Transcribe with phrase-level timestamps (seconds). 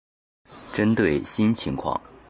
[0.73, 2.01] 针对新情况